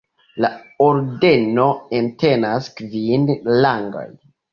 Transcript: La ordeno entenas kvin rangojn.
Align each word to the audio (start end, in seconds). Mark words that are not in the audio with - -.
La 0.43 0.49
ordeno 0.85 1.65
entenas 1.99 2.71
kvin 2.81 3.29
rangojn. 3.67 4.17